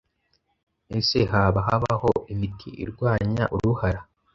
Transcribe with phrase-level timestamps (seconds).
[0.97, 4.01] Ese haba habaho imiti irwanya uruhara?